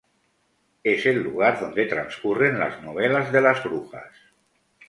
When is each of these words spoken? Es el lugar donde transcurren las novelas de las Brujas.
Es 0.83 1.05
el 1.05 1.21
lugar 1.21 1.59
donde 1.59 1.85
transcurren 1.85 2.57
las 2.57 2.81
novelas 2.81 3.31
de 3.31 3.39
las 3.39 3.63
Brujas. 3.63 4.11